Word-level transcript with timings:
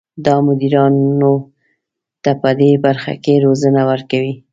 دا 0.25 0.35
مدیرانو 0.47 1.33
ته 2.23 2.31
پدې 2.41 2.71
برخه 2.85 3.13
کې 3.23 3.33
روزنه 3.45 3.81
ورکوي. 3.91 4.33